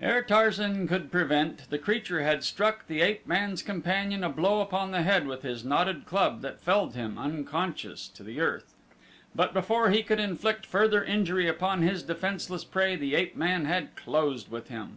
Ere 0.00 0.22
Tarzan 0.22 0.88
could 0.88 1.12
prevent 1.12 1.68
the 1.68 1.76
creature 1.76 2.22
had 2.22 2.42
struck 2.42 2.86
the 2.86 3.02
ape 3.02 3.26
man's 3.26 3.60
companion 3.62 4.24
a 4.24 4.28
blow 4.30 4.62
upon 4.62 4.90
the 4.90 5.02
head 5.02 5.26
with 5.26 5.42
his 5.42 5.66
knotted 5.66 6.06
club 6.06 6.40
that 6.40 6.62
felled 6.62 6.94
him, 6.94 7.18
unconscious, 7.18 8.08
to 8.08 8.22
the 8.22 8.40
earth; 8.40 8.72
but 9.34 9.52
before 9.52 9.90
he 9.90 10.02
could 10.02 10.18
inflict 10.18 10.64
further 10.64 11.04
injury 11.04 11.46
upon 11.46 11.82
his 11.82 12.02
defenseless 12.02 12.64
prey 12.64 12.96
the 12.96 13.14
ape 13.14 13.36
man 13.36 13.66
had 13.66 13.94
closed 13.96 14.50
with 14.50 14.68
him. 14.68 14.96